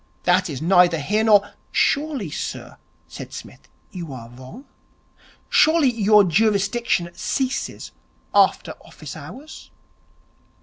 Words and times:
'That 0.23 0.49
is 0.49 0.63
neither 0.63 0.97
here 0.99 1.23
nor' 1.23 1.47
'Surely, 1.71 2.31
sir,' 2.31 2.77
said 3.07 3.31
Psmith, 3.31 3.67
'you 3.91 4.11
are 4.11 4.29
wrong? 4.31 4.65
Surely 5.47 5.91
your 5.91 6.23
jurisdiction 6.23 7.11
ceases 7.13 7.91
after 8.33 8.73
office 8.83 9.15
hours? 9.15 9.69